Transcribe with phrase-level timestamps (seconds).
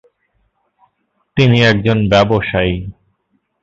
[1.37, 2.75] তিনি একজন ব্যবসায়ী।